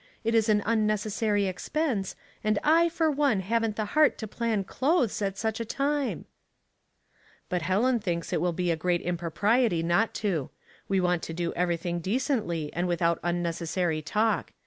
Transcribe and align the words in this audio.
It 0.23 0.33
is 0.33 0.49
an 0.49 0.63
unnecessary 0.65 1.45
ex 1.47 1.69
Mourning 1.75 2.05
and 2.43 2.55
Dressmaking. 2.55 2.61
99 2.63 2.63
pense, 2.63 2.63
and 2.63 2.75
I 2.75 2.89
for 2.89 3.11
one 3.11 3.39
haven't 3.41 3.75
the 3.75 3.85
heart 3.85 4.17
to 4.17 4.27
plan 4.27 4.63
clothes 4.63 5.21
at 5.21 5.37
such 5.37 5.59
a 5.59 5.63
time."" 5.65 6.25
But 7.49 7.61
Helen 7.61 7.99
thinks 7.99 8.33
it 8.33 8.41
will 8.41 8.51
be 8.51 8.71
a 8.71 8.75
great 8.75 9.05
impro 9.05 9.29
priety 9.29 9.83
not 9.83 10.15
to. 10.15 10.49
We 10.87 10.99
want 10.99 11.21
to 11.21 11.35
do 11.35 11.53
everything 11.53 11.99
de 11.99 12.15
cently 12.17 12.71
and 12.73 12.87
without 12.87 13.19
unnecessary 13.21 14.01
talk. 14.01 14.53